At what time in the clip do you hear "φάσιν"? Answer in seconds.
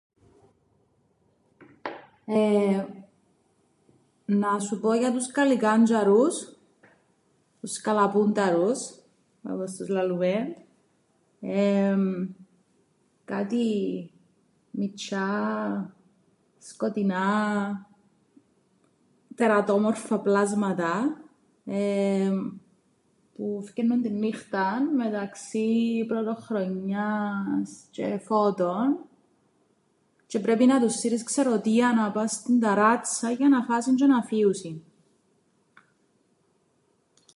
33.63-33.95